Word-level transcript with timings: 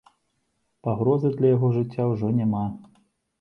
Пагрозы 0.87 1.31
для 1.35 1.47
яго 1.55 1.69
жыцця 1.77 2.03
ўжо 2.13 2.31
няма. 2.41 2.65